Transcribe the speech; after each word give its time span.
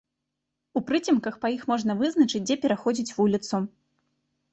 У 0.79 0.81
прыцемках 0.87 1.35
па 1.43 1.51
іх 1.55 1.67
можна 1.71 1.95
вызначыць, 1.99 2.41
дзе 2.47 2.57
пераходзіць 2.65 3.15
вуліцу. 3.19 3.61